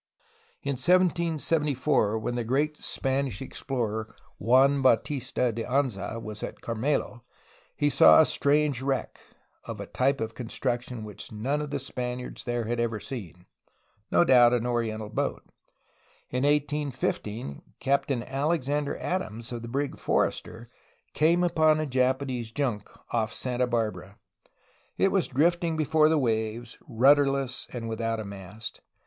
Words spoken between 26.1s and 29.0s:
waves, rudderless and without a mast.